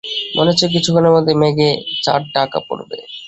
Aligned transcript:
মনে 0.35 0.49
হচ্ছে 0.51 0.65
কিছুক্ষণের 0.73 1.13
মধ্যেই 1.15 1.39
মেঘে 1.41 1.69
চাঁদ 2.03 2.21
ঢাকা 2.35 2.59
পড়বে। 2.67 2.97